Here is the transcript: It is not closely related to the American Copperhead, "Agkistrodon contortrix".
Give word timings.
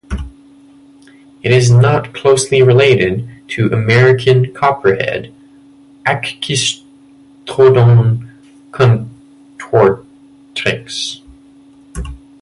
It 1.43 1.51
is 1.51 1.69
not 1.69 2.11
closely 2.15 2.63
related 2.63 3.29
to 3.49 3.69
the 3.69 3.75
American 3.75 4.51
Copperhead, 4.51 5.31
"Agkistrodon 6.07 8.27
contortrix". 8.71 11.19